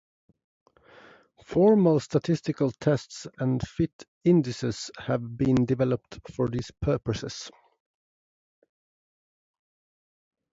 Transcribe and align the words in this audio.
Formal 1.43 1.99
statistical 1.99 2.71
tests 2.71 3.27
and 3.37 3.61
fit 3.67 3.91
indices 4.23 4.89
have 4.97 5.37
been 5.37 5.63
developed 5.65 6.17
for 6.33 6.47
these 6.49 6.71
purposes. 6.81 7.51